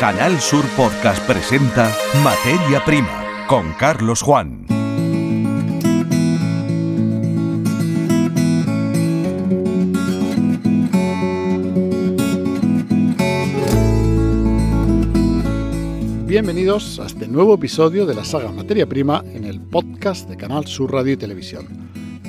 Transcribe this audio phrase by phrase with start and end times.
[0.00, 1.94] Canal Sur Podcast presenta
[2.24, 4.64] Materia Prima con Carlos Juan.
[16.26, 20.66] Bienvenidos a este nuevo episodio de la saga Materia Prima en el podcast de Canal
[20.66, 21.66] Sur Radio y Televisión.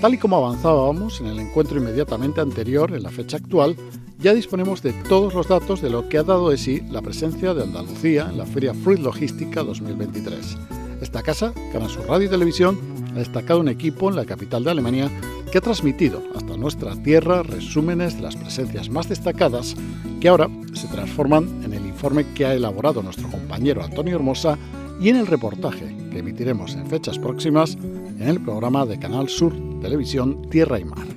[0.02, 3.78] Tal y como avanzábamos en el encuentro inmediatamente anterior, en la fecha actual,
[4.22, 7.54] ya disponemos de todos los datos de lo que ha dado de sí la presencia
[7.54, 10.58] de Andalucía en la Feria Fruit Logística 2023.
[11.02, 12.80] Esta casa, Canal Sur Radio y Televisión,
[13.12, 15.10] ha destacado un equipo en la capital de Alemania
[15.52, 19.76] que ha transmitido hasta nuestra tierra resúmenes de las presencias más destacadas
[20.20, 24.58] que ahora se transforman en el informe que ha elaborado nuestro compañero Antonio Hermosa
[25.02, 29.54] y en el reportaje que emitiremos en fechas próximas en el programa de Canal Sur
[29.82, 31.08] Televisión Tierra y Mar.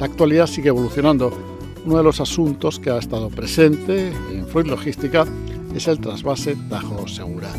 [0.00, 1.57] La actualidad sigue evolucionando.
[1.84, 5.24] Uno de los asuntos que ha estado presente en Fruit Logística
[5.74, 7.50] es el trasvase Tajo Segura.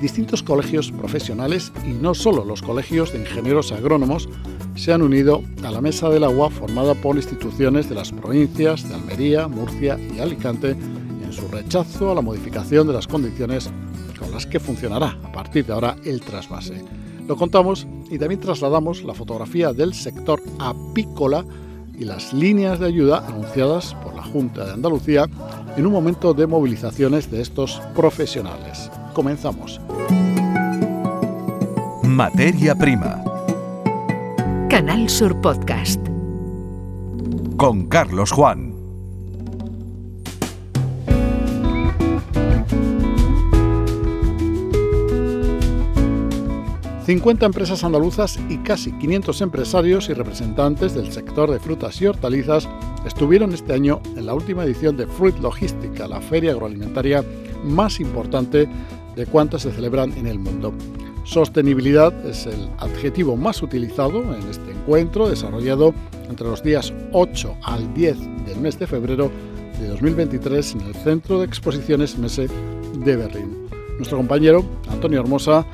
[0.00, 4.28] Distintos colegios profesionales y no solo los colegios de ingenieros agrónomos
[4.74, 8.94] se han unido a la Mesa del Agua formada por instituciones de las provincias de
[8.94, 13.70] Almería, Murcia y Alicante en su rechazo a la modificación de las condiciones
[14.18, 16.84] con las que funcionará a partir de ahora el trasvase.
[17.26, 21.44] Lo contamos y también trasladamos la fotografía del sector apícola
[21.98, 25.26] y las líneas de ayuda anunciadas por la Junta de Andalucía
[25.76, 28.90] en un momento de movilizaciones de estos profesionales.
[29.12, 29.80] Comenzamos.
[32.02, 33.24] Materia Prima
[34.68, 36.00] Canal Sur Podcast.
[37.56, 38.73] con Carlos Juan.
[47.04, 52.66] 50 empresas andaluzas y casi 500 empresarios y representantes del sector de frutas y hortalizas
[53.04, 57.22] estuvieron este año en la última edición de Fruit Logística, la feria agroalimentaria
[57.62, 58.66] más importante
[59.16, 60.72] de cuantas se celebran en el mundo.
[61.24, 65.92] Sostenibilidad es el adjetivo más utilizado en este encuentro desarrollado
[66.30, 69.30] entre los días 8 al 10 del mes de febrero
[69.78, 72.48] de 2023 en el Centro de Exposiciones Messe
[72.94, 73.68] de Berlín.
[73.98, 75.66] Nuestro compañero Antonio Hermosa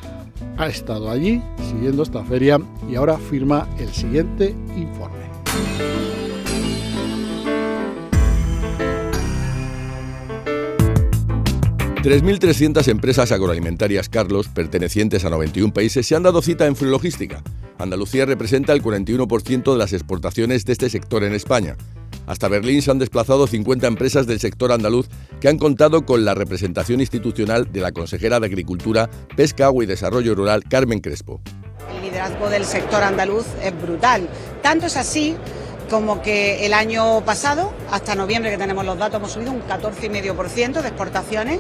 [0.61, 5.25] ha estado allí siguiendo esta feria y ahora firma el siguiente informe.
[5.45, 6.01] Carlos.
[12.03, 17.43] 3.300 empresas agroalimentarias Carlos, pertenecientes a 91 países, se han dado cita en Logística.
[17.79, 21.77] Andalucía representa el 41% de las exportaciones de este sector en España.
[22.31, 25.09] Hasta Berlín se han desplazado 50 empresas del sector andaluz
[25.41, 29.89] que han contado con la representación institucional de la consejera de Agricultura, Pesca, Agua y
[29.89, 31.41] Desarrollo Rural, Carmen Crespo.
[31.93, 34.29] El liderazgo del sector andaluz es brutal.
[34.63, 35.35] Tanto es así
[35.91, 40.83] como que el año pasado, hasta noviembre que tenemos los datos, hemos subido un 14,5%
[40.83, 41.59] de exportaciones.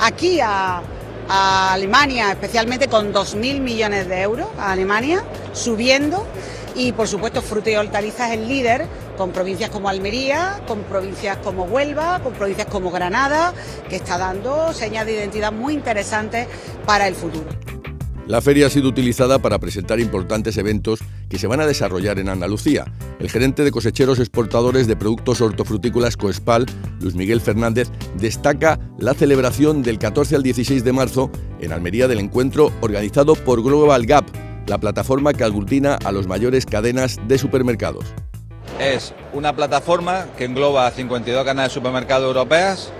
[0.00, 0.82] Aquí a,
[1.28, 6.26] Alemania, especialmente con 2.000 millones de euros a Alemania, subiendo.
[6.74, 8.86] Y por supuesto, fruta y hortalizas es el líder
[9.18, 13.52] con provincias como Almería, con provincias como Huelva, con provincias como Granada,
[13.88, 16.46] que está dando señas de identidad muy interesantes
[16.86, 17.44] para el futuro.
[18.28, 22.28] La feria ha sido utilizada para presentar importantes eventos que se van a desarrollar en
[22.28, 22.84] Andalucía.
[23.18, 26.66] El gerente de cosecheros exportadores de productos hortofrutícolas Coespal,
[27.00, 31.30] Luis Miguel Fernández, destaca la celebración del 14 al 16 de marzo
[31.60, 34.26] en Almería del encuentro organizado por Global Gap,
[34.66, 38.04] la plataforma que aglutina a los mayores cadenas de supermercados.
[38.78, 42.92] Es una plataforma que engloba a 52 cadenas de supermercados europeas,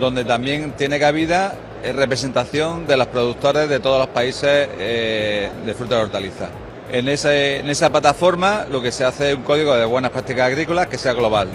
[0.00, 1.54] donde también tiene cabida
[1.84, 6.50] eh, representación de los productores de todos los países eh, de frutas y hortalizas.
[6.92, 10.98] En, esa plataforma lo que se hace es un código de buenas prácticas agrícolas que
[10.98, 11.48] sea global.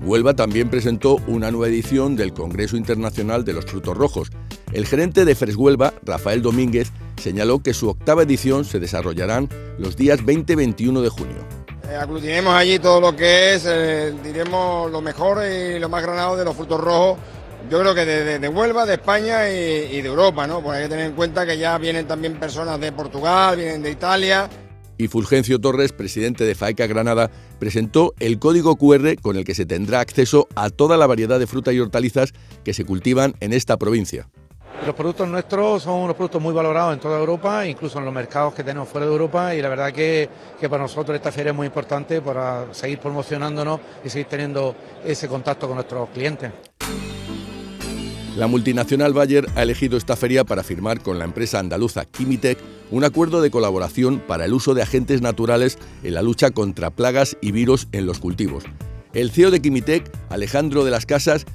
[0.00, 4.30] Huelva también presentó una nueva edición del Congreso Internacional de los Frutos Rojos.
[4.72, 10.24] El gerente de Freshuelva, Rafael Domínguez, señaló que su octava edición se desarrollarán los días
[10.24, 11.67] 20 y 21 de junio.
[11.88, 16.36] Eh, aglutinemos allí todo lo que es, eh, diremos, lo mejor y lo más granado
[16.36, 17.18] de los frutos rojos.
[17.70, 20.62] Yo creo que de, de- Huelva, de España y, de Europa, ¿no?
[20.62, 23.90] Pues hay que tener en cuenta que ya vienen también personas de Portugal, vienen de
[23.90, 24.48] Italia.
[24.96, 29.64] Y Fulgencio Torres, presidente de FAECA Granada, presentó el código QR con el que se
[29.66, 32.32] tendrá acceso a toda la variedad de frutas y hortalizas
[32.64, 34.28] que se cultivan en esta provincia.
[34.86, 38.54] Los productos nuestros son unos productos muy valorados en toda Europa, incluso en los mercados
[38.54, 40.28] que tenemos fuera de Europa y la verdad que,
[40.58, 45.28] que para nosotros esta feria es muy importante para seguir promocionándonos y seguir teniendo ese
[45.28, 46.52] contacto con nuestros clientes.
[48.38, 52.56] La multinacional Bayer ha elegido esta feria para firmar con la empresa andaluza Kimitec
[52.92, 57.36] un acuerdo de colaboración para el uso de agentes naturales en la lucha contra plagas
[57.40, 58.62] y virus en los cultivos.
[59.12, 61.46] El CEO de Kimitec, Alejandro de las Casas,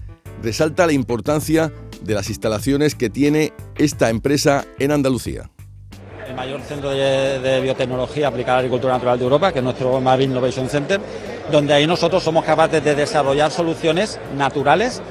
[0.43, 1.71] resalta la importancia
[2.03, 5.49] de las instalaciones que tiene esta empresa en Andalucía.
[6.27, 9.99] El mayor centro de, biotecnología aplicada a la agricultura natural de Europa, que es nuestro
[9.99, 11.01] Marine Innovation Center,
[11.51, 15.01] donde ahí nosotros somos capaces de desarrollar soluciones naturales,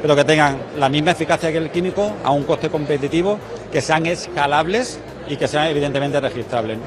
[0.00, 3.38] pero que tengan la misma eficacia que el químico a un coste competitivo,
[3.70, 6.78] que sean escalables y que sean evidentemente registrables.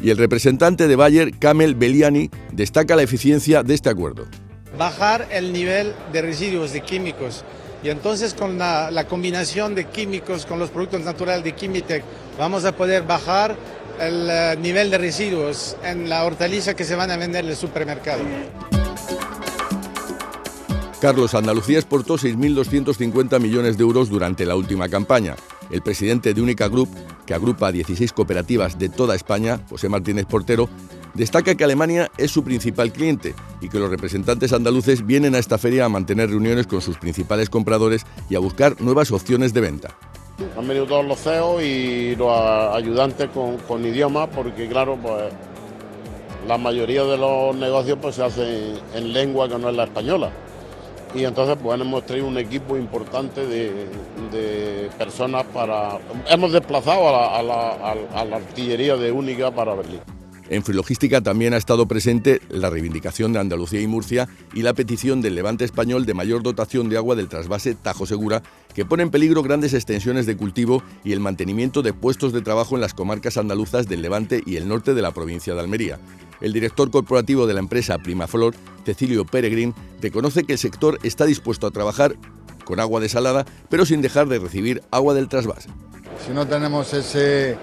[0.00, 4.26] Y el representante de Bayer, Kamel Beliani, destaca la eficiencia de este acuerdo.
[4.78, 7.44] Bajar el nivel de residuos de químicos
[7.82, 12.04] y entonces con la, combinación de químicos con los productos naturales de Kimitec
[12.38, 13.56] vamos a poder bajar
[13.98, 17.56] el eh, nivel de residuos en la hortaliza que se van a vender en el
[17.56, 18.22] supermercado.
[21.00, 25.34] Carlos, Andalucía exportó 6.250 millones de euros durante la última campaña.
[25.70, 26.90] El presidente de Única Group,
[27.24, 30.68] que agrupa 16 cooperativas de toda España, José Martínez Portero,
[31.14, 35.58] destaca que Alemania es su principal cliente y que los representantes andaluces vienen a esta
[35.58, 39.96] feria a mantener reuniones con sus principales compradores y a buscar nuevas opciones de venta.
[40.56, 45.32] Han venido todos los CEOs y los ayudantes con, con idiomas porque claro, pues
[46.46, 50.30] la mayoría de los negocios pues se hacen en lengua que no es la española.
[51.14, 55.98] Y entonces pues hemos traído un equipo importante de, personas para...
[56.28, 60.00] Hemos desplazado a la artillería de Única para Berlín.
[60.50, 65.22] En Frilogística también ha estado presente la reivindicación de Andalucía y Murcia y la petición
[65.22, 68.42] del Levante español de mayor dotación de agua del trasvase Tajo Segura,
[68.74, 72.74] que pone en peligro grandes extensiones de cultivo y el mantenimiento de puestos de trabajo
[72.74, 76.00] en las comarcas andaluzas del Levante y el norte de la provincia de Almería.
[76.40, 81.68] El director corporativo de la empresa Primaflor, Cecilio Peregrín, reconoce que el sector está dispuesto
[81.68, 82.16] a trabajar
[82.64, 85.68] con agua desalada, pero sin dejar de recibir agua del trasvase.
[86.26, 87.56] Si no tenemos ese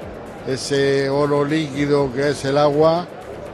[0.48, 3.06] ese oro líquido que es el agua,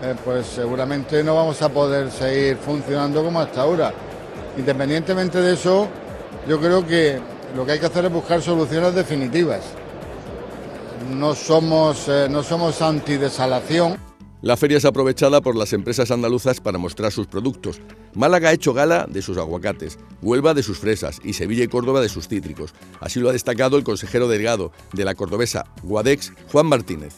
[0.03, 3.93] eh, pues seguramente no vamos a poder seguir funcionando como hasta ahora.
[4.57, 5.87] Independientemente de eso,
[6.47, 7.19] yo creo que
[7.55, 9.61] lo que hay que hacer es buscar soluciones definitivas.
[11.11, 13.97] No somos, eh, no somos antidesalación.
[14.41, 17.79] La feria es aprovechada por las empresas andaluzas para mostrar sus productos.
[18.15, 22.01] Málaga ha hecho gala de sus aguacates, Huelva de sus fresas y Sevilla y Córdoba
[22.01, 22.73] de sus cítricos.
[22.99, 27.15] Así lo ha destacado el consejero delegado de la cordobesa Guadex, Juan Martínez.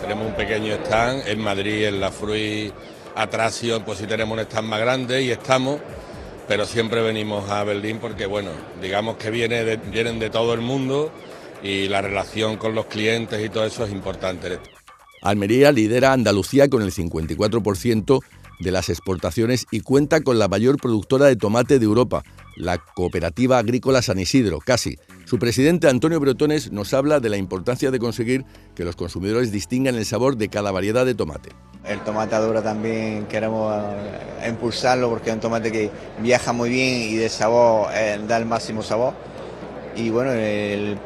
[0.00, 2.72] Tenemos un pequeño stand en Madrid, en la Fruit
[3.16, 5.80] Atracción, pues sí tenemos un stand más grande y estamos,
[6.46, 8.50] pero siempre venimos a Berlín porque, bueno,
[8.80, 11.10] digamos que viene vienen de todo el mundo
[11.62, 14.58] y la relación con los clientes y todo eso es importante.
[15.20, 18.22] Almería lidera Andalucía con el 54%
[18.60, 22.22] de las exportaciones y cuenta con la mayor productora de tomate de Europa,
[22.56, 24.98] la Cooperativa Agrícola San Isidro, casi.
[25.24, 28.44] Su presidente Antonio Bretones nos habla de la importancia de conseguir
[28.74, 31.50] que los consumidores distingan el sabor de cada variedad de tomate.
[31.84, 35.90] El tomate aduro también queremos eh, impulsarlo porque es un tomate que
[36.20, 39.14] viaja muy bien y de sabor eh, da el máximo sabor
[39.98, 40.96] y bueno, el,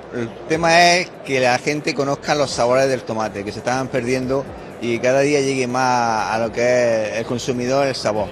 [0.48, 4.44] tema es que la gente conozca los sabores del tomate, que se estaban perdiendo
[4.82, 8.28] y cada día llegue más a lo que es el consumidor el sabor.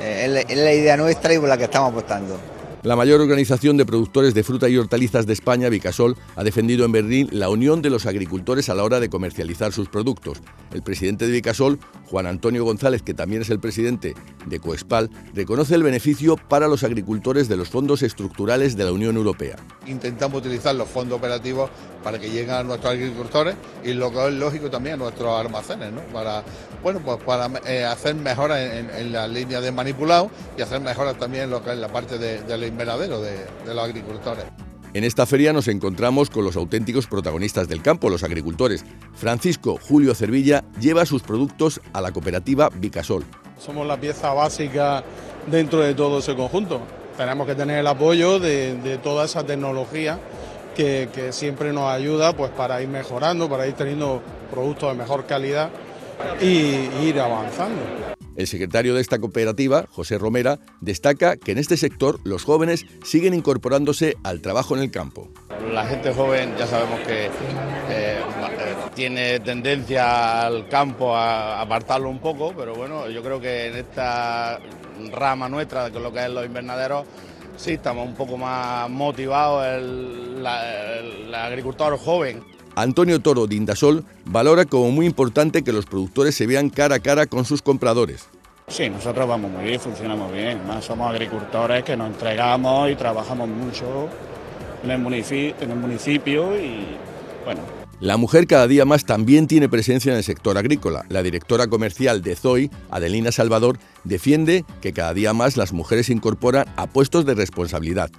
[0.00, 2.38] Eh, es la idea nuestra y por la que estamos apostando.
[2.86, 6.92] La mayor organización de productores de fruta y hortalizas de España, Vicasol, ha defendido en
[6.92, 10.40] Berlín la unión de los agricultores a la hora de comercializar sus productos.
[10.72, 14.14] El presidente de Vicasol, Juan Antonio González, que también es el presidente
[14.46, 19.16] de Coespal, reconoce el beneficio para los agricultores de los fondos estructurales de la Unión
[19.16, 19.56] Europea.
[19.88, 21.68] Intentamos utilizar los fondos operativos
[22.04, 25.92] para que lleguen a nuestros agricultores y lo que es lógico también a nuestros almacenes,
[25.92, 26.02] ¿no?
[26.12, 26.44] Para,
[26.80, 31.44] bueno, pues para eh, hacer mejoras en, la línea de manipulado y hacer mejoras también
[31.44, 34.44] en lo que es la parte de, de invernadero de, de los agricultores.
[34.92, 38.84] En esta feria nos encontramos con los auténticos protagonistas del campo, los agricultores.
[39.14, 43.24] Francisco Julio Cervilla lleva sus productos a la cooperativa Vicasol.
[43.58, 45.02] Somos la pieza básica
[45.50, 46.80] dentro de todo ese conjunto.
[47.16, 50.18] Tenemos que tener el apoyo de, toda esa tecnología
[50.74, 55.24] que, que, siempre nos ayuda pues, para ir mejorando, para ir teniendo productos de mejor
[55.26, 55.70] calidad
[56.40, 57.82] y ir avanzando.
[58.36, 63.32] El secretario de esta cooperativa, José Romera, destaca que en este sector los jóvenes siguen
[63.32, 65.30] incorporándose al trabajo en el campo.
[65.72, 67.30] La gente joven ya sabemos que
[67.88, 68.20] eh,
[68.94, 74.60] tiene tendencia al campo a apartarlo un poco, pero bueno, yo creo que en esta
[75.12, 77.06] rama nuestra, con lo que es los invernaderos,
[77.56, 82.55] sí estamos un poco más motivados el agricultor joven.
[82.76, 87.00] Antonio Toro de Indasol valora como muy importante que los productores se vean cara a
[87.00, 88.28] cara con sus compradores.
[88.68, 90.60] Sí, nosotros vamos muy bien, funcionamos bien.
[90.66, 94.08] Más somos agricultores que nos entregamos y trabajamos mucho
[94.84, 96.84] en el municipio, en el municipio y
[97.44, 97.62] bueno.
[97.98, 101.06] La mujer cada día más también tiene presencia en el sector agrícola.
[101.08, 106.12] La directora comercial de ZOI, Adelina Salvador, defiende que cada día más las mujeres se
[106.12, 108.10] incorporan a puestos de responsabilidad.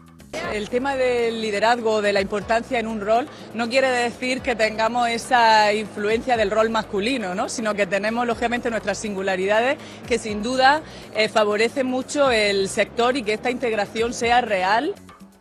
[0.54, 5.10] El tema del liderazgo, de la importancia en un rol, no quiere decir que tengamos
[5.10, 7.50] esa influencia del rol masculino, ¿no?
[7.50, 9.78] sino que tenemos lógicamente nuestras singularidades
[10.08, 10.82] que sin duda
[11.16, 14.96] eh, favorecen mucho el sector y que esta integración sea real.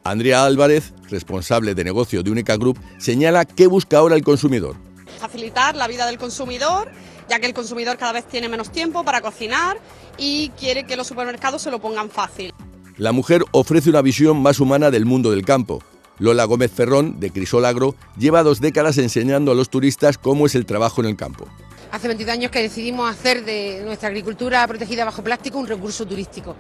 [0.05, 4.77] Andrea Álvarez, responsable de negocio de Única Group, señala qué busca ahora el consumidor.
[5.19, 6.91] Facilitar la vida del consumidor,
[7.29, 9.79] ya que el consumidor cada vez tiene menos tiempo para cocinar
[10.19, 12.53] y quiere que los supermercados se lo pongan fácil.
[12.99, 15.83] La mujer ofrece una visión más humana del mundo del campo.
[16.19, 20.55] Lola Gómez Ferrón, de Crisol Agro, lleva dos décadas enseñando a los turistas cómo es
[20.55, 21.47] el trabajo en el campo.
[21.93, 26.57] Hace 22 años que decidimos hacer de nuestra agricultura protegida bajo plástico un recurso turístico.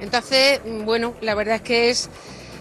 [0.00, 2.08] Entonces, bueno, la verdad es que es,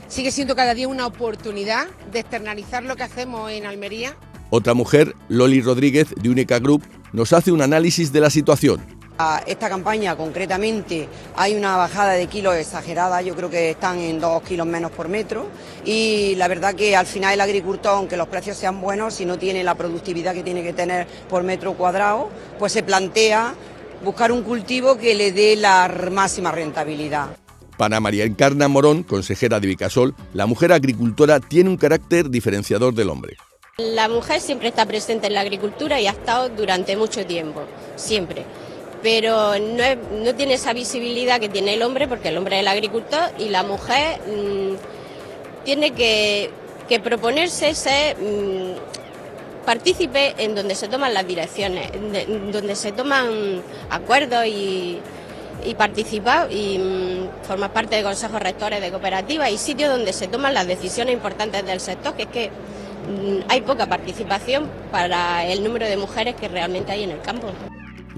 [0.07, 4.17] sigue siendo cada día una oportunidad de externalizar lo que hacemos en Almería.
[4.49, 6.81] Otra mujer, Loli Rodríguez, de Única Group,
[7.13, 8.98] nos hace un análisis de la situación.
[9.45, 14.41] Esta campaña concretamente hay una bajada de kilos exagerada, yo creo que están en dos
[14.43, 15.47] kilos menos por metro
[15.83, 19.37] y la verdad que al final el agricultor, aunque los precios sean buenos, si no
[19.37, 23.55] tiene la productividad que tiene que tener por metro cuadrado, pues se plantea
[24.05, 27.27] buscar un cultivo que le dé la máxima rentabilidad.
[27.75, 33.09] Para María Encarna Morón, consejera de Vicasol, la mujer agricultora tiene un carácter diferenciador del
[33.09, 33.35] hombre.
[33.77, 37.63] La mujer siempre está presente en la agricultura y ha estado durante mucho tiempo,
[37.97, 38.45] siempre
[39.01, 43.31] pero no, tiene esa visibilidad que tiene el hombre, porque el hombre es el agricultor
[43.37, 46.51] y la mujer mm, tiene que,
[47.03, 51.89] proponerse ser mm, partícipe en donde se toman las direcciones,
[52.51, 54.99] donde se toman acuerdos y,
[55.65, 60.27] y participar y mm, formar parte de consejos rectores de cooperativas y sitios donde se
[60.27, 62.51] toman las decisiones importantes del sector, que es que
[63.47, 67.47] hay poca participación para el número de mujeres que realmente hay en el campo.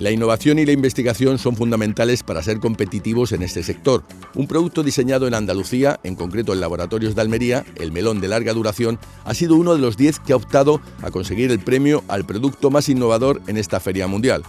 [0.01, 4.01] La innovación y la investigación son fundamentales para ser competitivos en este sector.
[4.33, 8.51] Un producto diseñado en Andalucía, en concreto en Laboratorios de Almería, el melón de larga
[8.51, 12.25] duración, ha sido uno de los 10 que ha optado a conseguir el premio al
[12.25, 14.41] producto más innovador en esta feria mundial.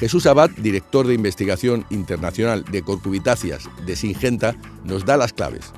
[0.00, 5.74] Jesús Abad, director de investigación internacional de corcubitáceas de Singenta, nos da las claves.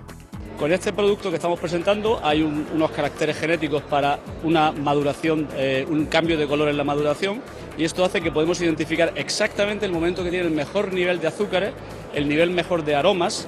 [0.58, 6.06] Con este producto que estamos presentando hay unos caracteres genéticos para una maduración, eh, un
[6.06, 7.42] cambio de color en la maduración
[7.76, 11.26] y esto hace que podemos identificar exactamente el momento que tiene el mejor nivel de
[11.26, 11.74] azúcares,
[12.14, 13.46] el nivel mejor de aromas.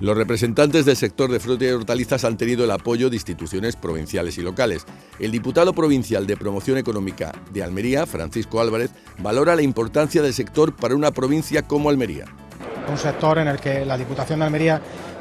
[0.00, 4.38] Los representantes del sector de frutas y hortalizas han tenido el apoyo de instituciones provinciales
[4.38, 4.86] y locales.
[5.18, 10.74] El diputado provincial de Promoción Económica de Almería, Francisco Álvarez, valora la importancia del sector
[10.74, 12.24] para una provincia como Almería.
[12.90, 14.80] Un sector en el que la Diputación de Almería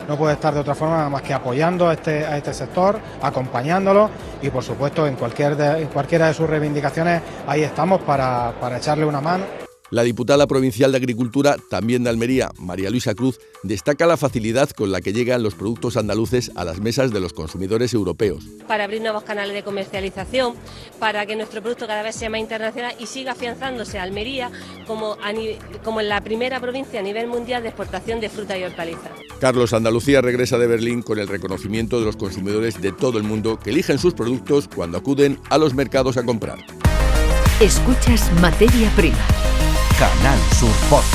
[0.09, 4.09] no puede estar de otra forma más que apoyando a este, a este sector, acompañándolo
[4.41, 9.05] y por supuesto en, cualquier en cualquiera de sus reivindicaciones ahí estamos para, para echarle
[9.05, 9.45] una mano.
[9.91, 14.91] La diputada provincial de Agricultura, también de Almería, María Luisa Cruz, destaca la facilidad con
[14.91, 18.43] la que llegan los productos andaluces a las mesas de los consumidores europeos.
[18.67, 20.53] Para abrir nuevos canales de comercialización,
[20.99, 24.51] para que nuestro producto cada vez sea más internacional y siga afianzándose a Almería
[24.85, 25.17] como,
[25.83, 29.28] como en la primera provincia a nivel mundial de exportación de fruta y hortalizas.
[29.39, 33.58] Carlos Andalucía regresa de Berlín con el reconocimiento de los consumidores de todo el mundo
[33.58, 36.60] que eligen sus productos cuando acuden a los mercados a comprar.
[37.60, 39.17] Escuchas Materia Prima.
[39.98, 41.08] Canal Sur Podcast.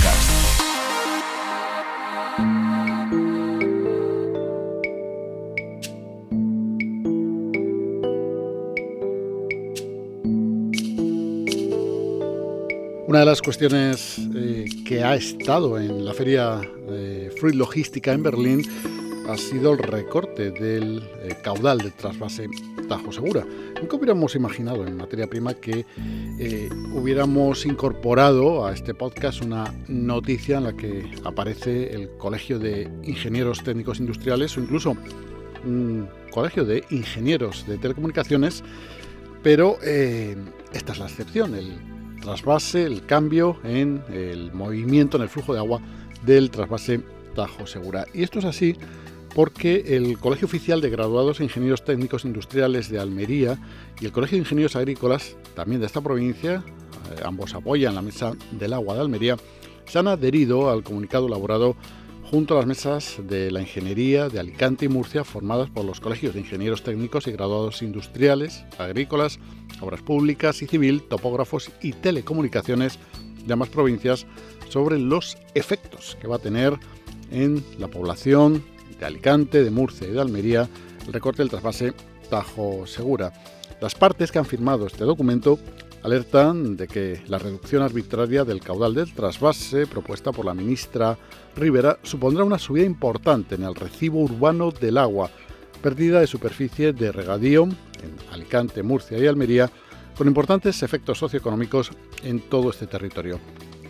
[13.24, 18.62] De las cuestiones eh, que ha estado en la feria de Fruit Logística en Berlín
[19.28, 22.48] ha sido el recorte del eh, caudal de trasvase
[22.86, 23.46] Tajo Segura.
[23.80, 25.86] Nunca hubiéramos imaginado en materia prima que
[26.38, 32.90] eh, hubiéramos incorporado a este podcast una noticia en la que aparece el Colegio de
[33.04, 34.96] Ingenieros Técnicos Industriales o incluso
[35.64, 38.62] un colegio de ingenieros de telecomunicaciones,
[39.42, 40.36] pero eh,
[40.74, 41.54] esta es la excepción,
[42.24, 45.80] trasvase, el cambio en el movimiento, en el flujo de agua
[46.24, 47.02] del trasvase
[47.34, 48.06] Tajo Segura.
[48.14, 48.76] Y esto es así
[49.34, 53.58] porque el Colegio Oficial de Graduados e Ingenieros Técnicos Industriales de Almería
[54.00, 58.32] y el Colegio de Ingenieros Agrícolas, también de esta provincia, eh, ambos apoyan la Mesa
[58.52, 59.36] del Agua de Almería,
[59.86, 61.76] se han adherido al comunicado elaborado
[62.30, 66.32] junto a las mesas de la Ingeniería de Alicante y Murcia, formadas por los colegios
[66.32, 69.38] de ingenieros técnicos y graduados industriales, agrícolas,
[69.80, 72.98] obras públicas y civil, topógrafos y telecomunicaciones
[73.44, 74.26] de ambas provincias,
[74.68, 76.78] sobre los efectos que va a tener
[77.30, 78.64] en la población,
[78.98, 80.68] de Alicante, de Murcia y de Almería
[81.06, 81.92] el recorte del trasvase
[82.30, 83.32] Tajo Segura.
[83.80, 85.58] Las partes que han firmado este documento
[86.02, 91.18] alertan de que la reducción arbitraria del caudal del trasvase propuesta por la ministra
[91.56, 95.30] Rivera supondrá una subida importante en el recibo urbano del agua,
[95.82, 97.68] pérdida de superficie de regadío
[98.04, 99.70] en Alicante, Murcia y Almería,
[100.16, 101.90] con importantes efectos socioeconómicos
[102.22, 103.40] en todo este territorio.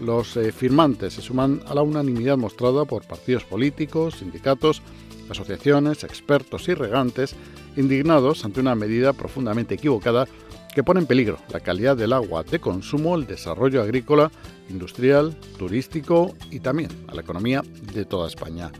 [0.00, 4.82] Los eh, firmantes se suman a la unanimidad mostrada por partidos políticos, sindicatos,
[5.30, 7.36] asociaciones, expertos y regantes,
[7.76, 10.26] indignados ante una medida profundamente equivocada
[10.74, 14.30] que pone en peligro la calidad del agua de consumo, el desarrollo agrícola,
[14.68, 18.72] industrial, turístico y también a la economía de toda España.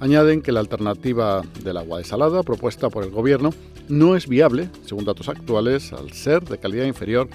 [0.00, 3.50] Añaden que la alternativa del agua desalada propuesta por el Gobierno
[3.88, 7.28] no es viable, según datos actuales, al ser de calidad inferior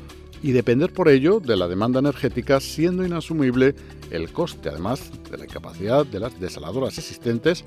[0.44, 3.76] y depender por ello de la demanda energética, siendo inasumible
[4.10, 7.64] el coste, además de la incapacidad de las desaladoras existentes,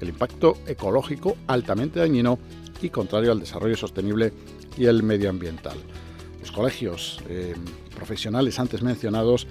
[0.00, 2.38] el impacto ecológico altamente dañino
[2.82, 4.32] y contrario al desarrollo sostenible
[4.76, 5.78] y el medioambiental.
[6.40, 7.54] Los colegios eh,
[7.94, 9.46] profesionales antes mencionados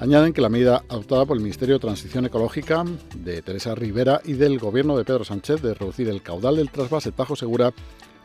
[0.00, 2.84] añaden que la medida adoptada por el Ministerio de Transición Ecológica
[3.16, 7.12] de Teresa Rivera y del Gobierno de Pedro Sánchez de reducir el caudal del trasvase
[7.12, 7.74] Tajo Segura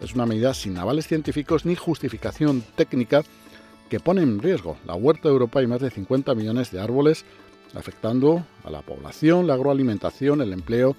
[0.02, 3.24] es una medida sin avales científicos ni justificación técnica
[3.90, 7.24] que pone en riesgo la huerta de Europa y más de 50 millones de árboles,
[7.74, 10.96] afectando a la población, la agroalimentación, el empleo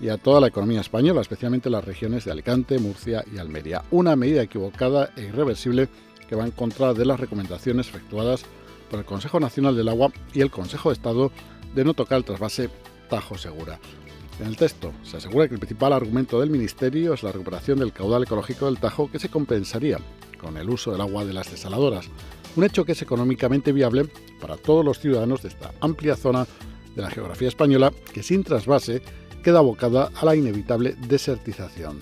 [0.00, 3.84] y a toda la economía española, especialmente las regiones de Alicante, Murcia y Almería.
[3.90, 5.88] Una medida equivocada e irreversible
[6.28, 8.44] que va en contra de las recomendaciones efectuadas
[8.90, 11.32] por el Consejo Nacional del Agua y el Consejo de Estado
[11.74, 12.70] de no tocar el trasvase
[13.08, 13.78] Tajo Segura.
[14.38, 17.92] En el texto se asegura que el principal argumento del Ministerio es la recuperación del
[17.92, 19.98] caudal ecológico del Tajo que se compensaría
[20.38, 22.08] con el uso del agua de las desaladoras,
[22.54, 24.06] un hecho que es económicamente viable
[24.40, 26.46] para todos los ciudadanos de esta amplia zona
[26.94, 29.02] de la geografía española que sin trasvase
[29.42, 32.00] queda abocada a la inevitable desertización.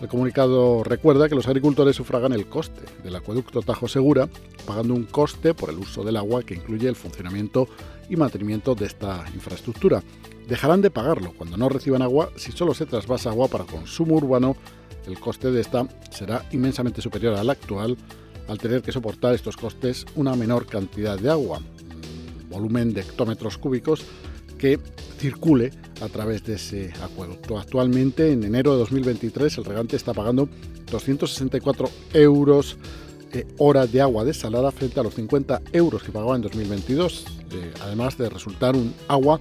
[0.00, 4.28] El comunicado recuerda que los agricultores sufragan el coste del acueducto Tajo Segura,
[4.64, 7.68] pagando un coste por el uso del agua que incluye el funcionamiento
[8.08, 10.02] y mantenimiento de esta infraestructura.
[10.46, 14.56] Dejarán de pagarlo cuando no reciban agua si solo se trasvasa agua para consumo urbano
[15.06, 17.96] el coste de esta será inmensamente superior al actual
[18.46, 21.60] al tener que soportar estos costes una menor cantidad de agua,
[22.48, 24.04] volumen de hectómetros cúbicos
[24.58, 24.78] que
[25.18, 27.58] circule a través de ese acueducto.
[27.58, 30.48] Actualmente, en enero de 2023, el regante está pagando
[30.90, 32.76] 264 euros
[33.32, 37.72] eh, hora de agua desalada frente a los 50 euros que pagaba en 2022, eh,
[37.82, 39.38] además de resultar un agua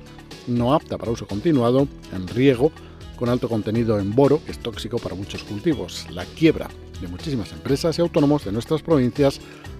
[0.47, 2.71] no apta para uso continuado, en riego,
[3.15, 6.05] con alto contenido en boro, que es tóxico para muchos cultivos.
[6.11, 6.67] La quiebra
[7.01, 9.39] de muchísimas empresas y autónomos de nuestras provincias,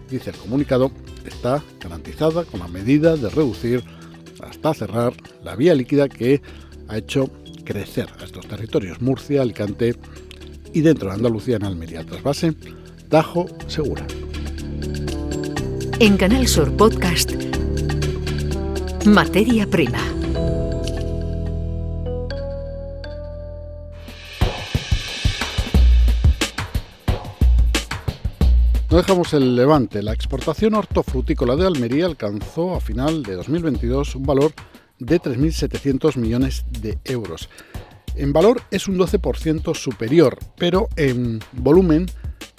[0.10, 0.91] dice el comunicado,
[1.26, 3.84] está garantizada con la medida de reducir
[4.41, 6.41] hasta cerrar la vía líquida que
[6.88, 7.30] ha hecho
[7.63, 9.95] crecer a estos territorios Murcia, Alicante
[10.73, 12.06] y dentro de Andalucía en Almería.
[12.06, 12.54] Tras base,
[13.10, 14.06] Tajo Segura.
[16.00, 17.34] En Canal Sur Podcast,
[19.06, 20.16] Materia Prima.
[28.97, 30.01] Dejamos el levante.
[30.01, 34.53] La exportación hortofrutícola de Almería alcanzó a final de 2022 un valor
[34.97, 37.47] de 3.700 millones de euros.
[38.15, 42.07] En valor es un 12% superior, pero en volumen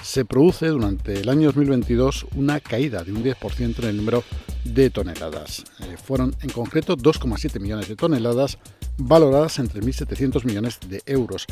[0.01, 4.23] se produce durante el año 2022 una caída de un 10% en el número
[4.63, 5.65] de toneladas.
[5.81, 8.59] Eh, fueron en concreto 2,7 millones de toneladas
[8.97, 11.47] valoradas en 3.700 millones de euros.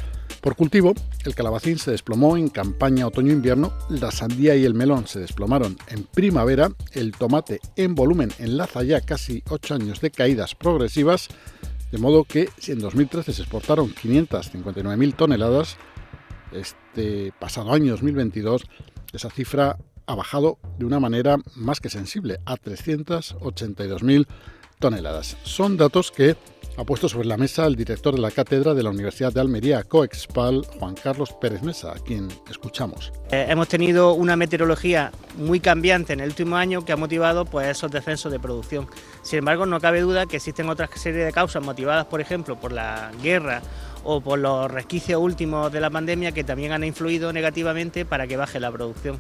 [0.47, 5.19] Por cultivo, el calabacín se desplomó en campaña otoño-invierno, la sandía y el melón se
[5.19, 11.27] desplomaron en primavera, el tomate en volumen enlaza ya casi 8 años de caídas progresivas,
[11.91, 15.79] de modo que si en 2013 se exportaron 559.000 toneladas,
[16.53, 18.67] este pasado año 2022
[19.15, 24.29] esa cifra ha bajado de una manera más que sensible a 382.000
[24.79, 25.37] toneladas.
[25.43, 26.37] Son datos que
[26.77, 29.83] ha puesto sobre la mesa el director de la cátedra de la Universidad de Almería,
[29.83, 33.13] COEXPAL, Juan Carlos Pérez Mesa, a quien escuchamos.
[33.31, 37.69] Eh, hemos tenido una meteorología muy cambiante en el último año que ha motivado pues,
[37.69, 38.89] esos descensos de producción.
[39.23, 42.73] Sin embargo, no cabe duda que existen otras serie de causas motivadas, por ejemplo, por
[42.73, 43.63] la guerra
[44.05, 48.37] o por los resquicios últimos de la pandemia que también han influido negativamente para que
[48.37, 49.19] baje la producción.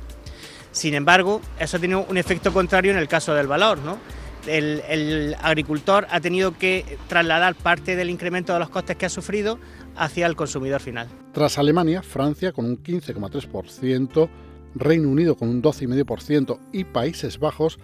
[0.72, 3.98] Sin embargo, eso tiene un efecto contrario en el caso del valor, ¿no?
[4.46, 9.58] El, agricultor ha tenido que trasladar parte del incremento de los costes que ha sufrido
[9.96, 11.08] hacia el consumidor final.
[11.32, 14.28] Tras Alemania, Francia con un 15,3%,
[14.74, 17.78] Reino Unido con un 12,5% y Países Bajos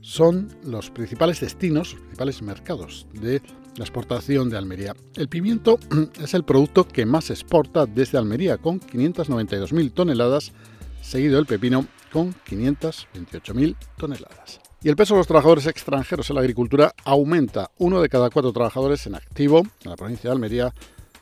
[0.00, 3.42] son los principales destinos, los principales mercados de
[3.76, 4.94] la exportación de Almería.
[5.16, 5.78] El pimiento
[6.20, 10.52] es el producto que más exporta desde Almería con 592.000 toneladas,
[11.02, 14.60] seguido del pepino con 528.000 toneladas.
[14.82, 17.70] Y el peso de los trabajadores extranjeros en la agricultura aumenta.
[17.78, 20.72] Uno de cada cuatro trabajadores en activo en la provincia de Almería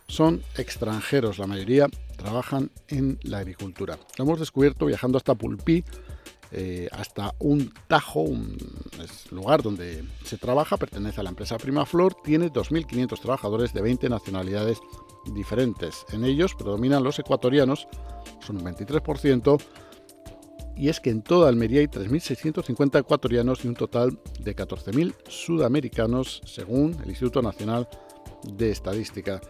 [0.09, 3.99] son extranjeros, la mayoría trabajan en la agricultura.
[4.19, 5.85] Lo hemos descubierto viajando hasta Pulpí,
[6.53, 8.57] eh, hasta un Tajo, un
[9.31, 14.79] lugar donde se trabaja, pertenece a la empresa Primaflor, tiene 2.500 trabajadores de 20 nacionalidades
[15.33, 16.05] diferentes.
[16.13, 17.89] En ellos predominan los ecuatorianos,
[18.47, 19.61] son un 23%,
[20.77, 26.43] y es que en toda Almería hay 3.650 ecuatorianos y un total de 14.000 sudamericanos,
[26.45, 27.89] según el Instituto Nacional
[28.45, 29.41] de Estadística.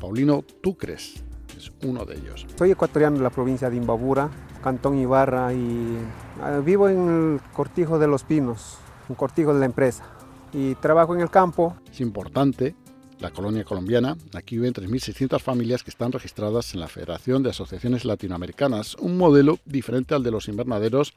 [0.00, 1.22] Paulino Tucres
[1.56, 2.46] es uno de ellos.
[2.58, 4.28] Soy ecuatoriano de la provincia de Imbabura,
[4.62, 5.98] Cantón Ibarra, y
[6.42, 10.04] ah, vivo en el Cortijo de los Pinos, un cortijo de la empresa,
[10.52, 11.76] y trabajo en el campo.
[11.90, 12.74] Es importante
[13.20, 14.16] la colonia colombiana.
[14.34, 19.58] Aquí viven 3.600 familias que están registradas en la Federación de Asociaciones Latinoamericanas, un modelo
[19.64, 21.14] diferente al de los invernaderos,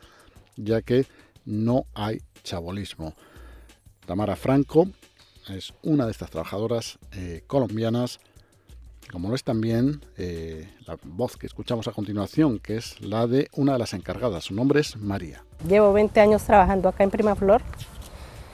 [0.55, 1.05] ya que
[1.45, 3.15] no hay chabolismo.
[4.05, 4.87] Tamara Franco
[5.49, 8.19] es una de estas trabajadoras eh, colombianas,
[9.11, 13.49] como lo es también eh, la voz que escuchamos a continuación, que es la de
[13.53, 14.45] una de las encargadas.
[14.45, 15.43] Su nombre es María.
[15.67, 17.61] Llevo 20 años trabajando acá en Primaflor.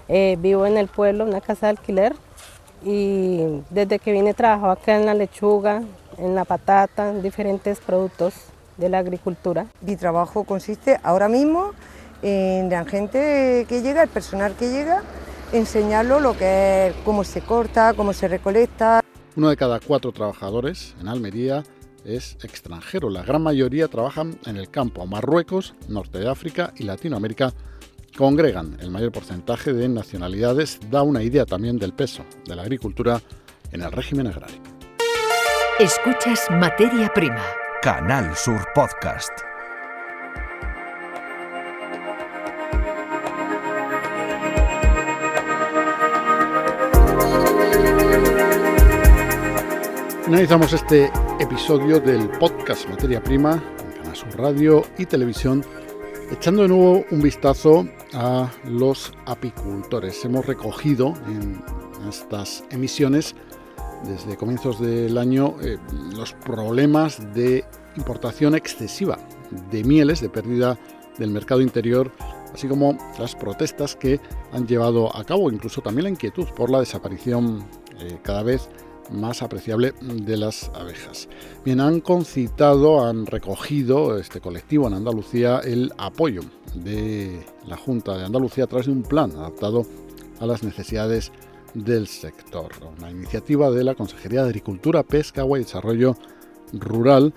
[0.08, 2.16] Eh, vivo en el pueblo, una casa de alquiler
[2.86, 5.82] y desde que vine trabajo acá en la lechuga,
[6.18, 8.34] en la patata, en diferentes productos
[8.78, 9.66] de la agricultura.
[9.82, 11.72] Mi trabajo consiste ahora mismo
[12.22, 15.02] en la gente que llega, el personal que llega,
[15.52, 19.02] enseñarlo lo que es, cómo se corta, cómo se recolecta.
[19.36, 21.64] Uno de cada cuatro trabajadores en Almería
[22.06, 23.10] es extranjero.
[23.10, 27.52] La gran mayoría trabajan en el campo, Marruecos, Norte de África y Latinoamérica
[28.16, 33.22] congregan el mayor porcentaje de nacionalidades da una idea también del peso de la agricultura
[33.72, 34.62] en el régimen agrario.
[35.80, 37.44] Escuchas Materia Prima.
[37.82, 39.32] Canal Sur Podcast.
[50.24, 55.64] Finalizamos este episodio del podcast Materia Prima en Canal Sur Radio y Televisión
[56.32, 60.24] echando de nuevo un vistazo a los apicultores.
[60.26, 61.62] Hemos recogido en
[62.08, 63.36] estas emisiones
[64.04, 65.78] desde comienzos del año eh,
[66.16, 67.66] los problemas de
[67.98, 69.18] importación excesiva
[69.72, 70.78] de mieles, de pérdida
[71.18, 72.12] del mercado interior,
[72.54, 74.20] así como las protestas que
[74.52, 77.66] han llevado a cabo, incluso también la inquietud por la desaparición
[78.00, 78.70] eh, cada vez
[79.12, 81.28] más apreciable de las abejas.
[81.64, 86.42] Bien, han concitado, han recogido este colectivo en Andalucía el apoyo
[86.74, 89.86] de la Junta de Andalucía a través de un plan adaptado
[90.40, 91.32] a las necesidades
[91.74, 92.72] del sector.
[92.98, 96.16] Una iniciativa de la Consejería de Agricultura, Pesca, Agua y Desarrollo
[96.74, 97.34] Rural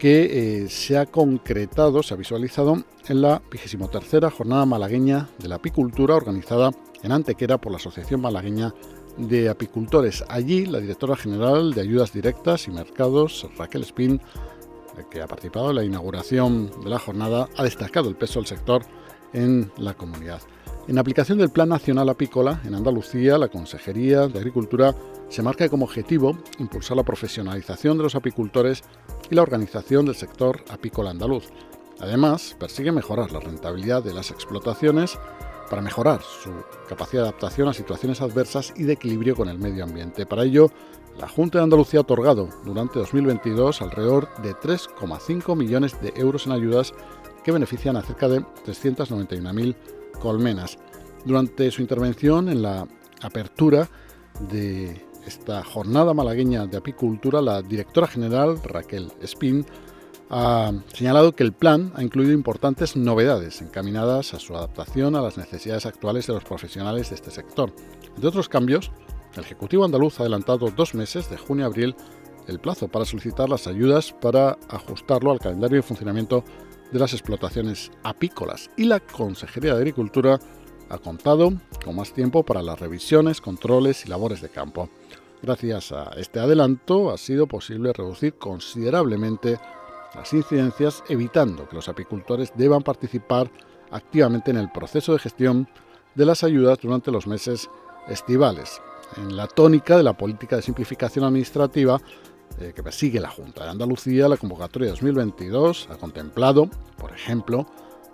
[0.00, 5.56] que eh, se ha concretado, se ha visualizado en la 23 Jornada Malagueña de la
[5.56, 6.70] Apicultura organizada
[7.02, 8.74] en Antequera por la Asociación Malagueña
[9.16, 10.24] de apicultores.
[10.28, 14.20] Allí, la directora general de Ayudas Directas y Mercados, Raquel Spin,
[15.10, 18.82] que ha participado en la inauguración de la jornada, ha destacado el peso del sector
[19.32, 20.40] en la comunidad.
[20.88, 24.94] En aplicación del Plan Nacional Apícola, en Andalucía, la Consejería de Agricultura
[25.28, 28.82] se marca como objetivo impulsar la profesionalización de los apicultores
[29.30, 31.44] y la organización del sector apícola andaluz.
[32.00, 35.18] Además, persigue mejorar la rentabilidad de las explotaciones
[35.70, 36.50] para mejorar su
[36.88, 40.26] capacidad de adaptación a situaciones adversas y de equilibrio con el medio ambiente.
[40.26, 40.70] Para ello,
[41.18, 46.52] la Junta de Andalucía ha otorgado durante 2022 alrededor de 3,5 millones de euros en
[46.52, 46.92] ayudas
[47.44, 49.76] que benefician a cerca de 391.000
[50.20, 50.76] colmenas.
[51.24, 52.86] Durante su intervención en la
[53.22, 53.88] apertura
[54.50, 59.64] de esta jornada malagueña de apicultura, la directora general Raquel Spin
[60.30, 65.36] ha señalado que el plan ha incluido importantes novedades encaminadas a su adaptación a las
[65.36, 67.72] necesidades actuales de los profesionales de este sector.
[68.14, 68.92] Entre otros cambios,
[69.34, 71.96] el Ejecutivo andaluz ha adelantado dos meses, de junio a abril,
[72.46, 76.44] el plazo para solicitar las ayudas para ajustarlo al calendario de funcionamiento
[76.92, 80.38] de las explotaciones apícolas y la Consejería de Agricultura
[80.88, 81.52] ha contado
[81.84, 84.90] con más tiempo para las revisiones, controles y labores de campo.
[85.42, 89.58] Gracias a este adelanto ha sido posible reducir considerablemente
[90.14, 93.50] las incidencias, evitando que los apicultores deban participar
[93.90, 95.68] activamente en el proceso de gestión
[96.14, 97.68] de las ayudas durante los meses
[98.08, 98.80] estivales,
[99.16, 102.00] en la tónica de la política de simplificación administrativa
[102.58, 107.66] eh, que persigue la Junta de Andalucía, la convocatoria 2022 ha contemplado, por ejemplo,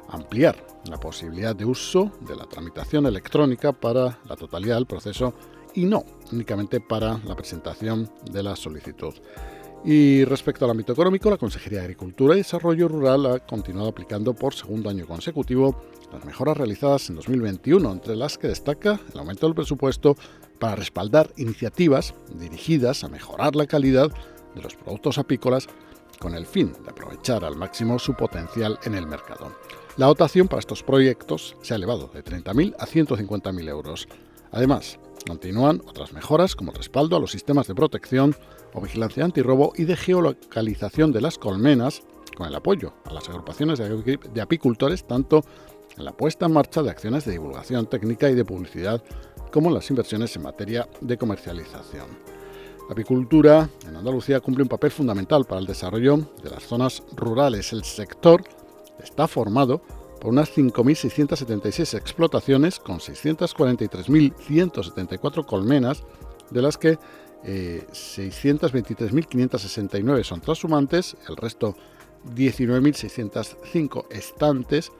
[0.08, 0.56] ampliar
[0.88, 5.34] la posibilidad de uso de la tramitación electrónica para la totalidad del proceso
[5.74, 9.14] y no únicamente para la presentación de la solicitud.
[9.84, 14.34] Y respecto al ámbito económico, la Consejería de Agricultura y Desarrollo Rural ha continuado aplicando
[14.34, 15.80] por segundo año consecutivo
[16.12, 20.16] las mejoras realizadas en 2021, entre las que destaca el aumento del presupuesto
[20.58, 24.10] para respaldar iniciativas dirigidas a mejorar la calidad
[24.54, 25.68] de los productos apícolas
[26.18, 29.52] con el fin de aprovechar al máximo su potencial en el mercado.
[29.96, 34.08] La dotación para estos proyectos se ha elevado de 30.000 a 150.000 euros.
[34.50, 38.34] Además, continúan otras mejoras como el respaldo a los sistemas de protección
[38.76, 42.02] o vigilancia antirrobo y de geolocalización de las colmenas,
[42.36, 45.42] con el apoyo a las agrupaciones de apicultores tanto
[45.96, 49.02] en la puesta en marcha de acciones de divulgación técnica y de publicidad
[49.50, 52.06] como en las inversiones en materia de comercialización.
[52.86, 57.72] La apicultura en Andalucía cumple un papel fundamental para el desarrollo de las zonas rurales.
[57.72, 58.44] El sector
[59.02, 59.80] está formado
[60.20, 66.02] por unas 5.676 explotaciones con 643.174 colmenas,
[66.50, 66.98] de las que
[67.44, 71.76] 623.569 eh, son transhumantes, el resto
[72.34, 74.90] 19.605 estantes,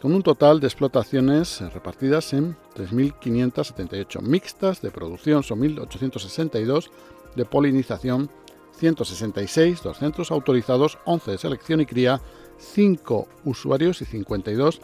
[0.00, 6.90] con un total de explotaciones repartidas en 3.578 mixtas de producción, son 1.862
[7.36, 8.30] de polinización,
[8.78, 12.20] 166, dos centros autorizados, 11 de selección y cría,
[12.58, 14.80] 5 usuarios y 52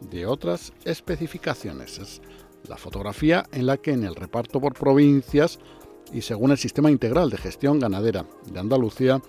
[0.00, 1.98] de otras especificaciones.
[1.98, 2.22] Es
[2.68, 5.58] la fotografía en la que en el reparto por provincias
[6.12, 9.20] y según el sistema integral de gestión ganadera de Andalucía,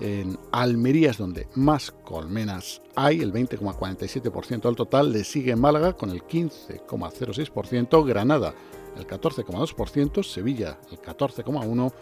[0.00, 6.10] en Almería es donde más colmenas hay, el 20,47% del total, le sigue Málaga con
[6.10, 8.54] el 15,06%, Granada
[8.96, 11.92] el 14,2%, Sevilla el 14,1%,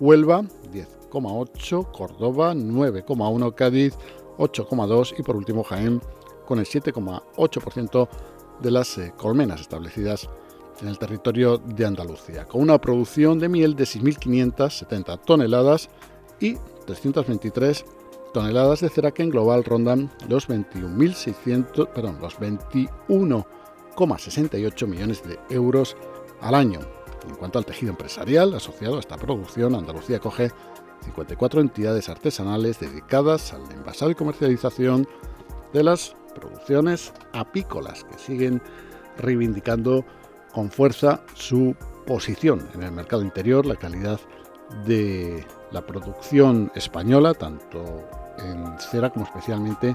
[0.00, 3.94] Huelva 10,8%, Córdoba 9,1%, Cádiz
[4.38, 6.00] 8,2% y por último Jaén
[6.46, 8.08] con el 7,8%
[8.62, 10.28] de las eh, colmenas establecidas
[10.80, 15.88] en el territorio de Andalucía, con una producción de miel de 6.570 toneladas
[16.40, 17.84] y 323
[18.32, 25.96] toneladas de cera que en global rondan los 21.600, perdón, los 21,68 millones de euros
[26.40, 26.78] al año.
[27.28, 30.52] En cuanto al tejido empresarial asociado a esta producción, Andalucía coge
[31.04, 35.06] 54 entidades artesanales dedicadas al envasado y comercialización
[35.72, 38.62] de las producciones apícolas que siguen
[39.16, 40.04] reivindicando
[40.52, 41.74] con fuerza su
[42.06, 44.20] posición en el mercado interior, la calidad
[44.86, 48.02] de la producción española, tanto
[48.38, 49.94] en cera como especialmente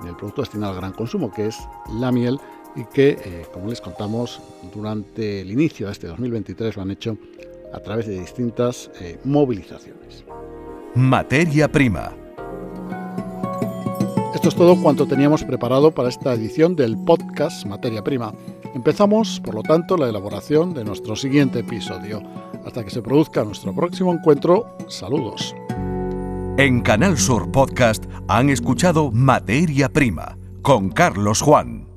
[0.00, 1.58] en el producto destinado al gran consumo, que es
[1.98, 2.38] la miel,
[2.76, 4.40] y que, eh, como les contamos,
[4.72, 7.18] durante el inicio de este 2023 lo han hecho
[7.72, 10.24] a través de distintas eh, movilizaciones.
[10.94, 12.12] Materia prima.
[14.34, 18.32] Esto es todo cuanto teníamos preparado para esta edición del podcast Materia Prima.
[18.74, 22.22] Empezamos, por lo tanto, la elaboración de nuestro siguiente episodio.
[22.64, 25.54] Hasta que se produzca nuestro próximo encuentro, saludos.
[26.56, 31.89] En Canal Sur Podcast han escuchado Materia Prima con Carlos Juan.